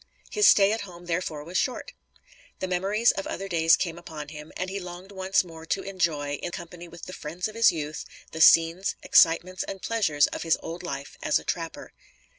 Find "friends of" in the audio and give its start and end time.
7.13-7.53